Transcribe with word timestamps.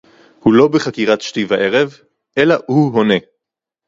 הוא 0.39 0.53
לא 0.53 0.67
בחקירת 0.67 1.21
שתי 1.21 1.45
וערב 1.49 1.97
אלא 2.37 2.55
הוא 2.67 2.93
עונה 2.95 3.13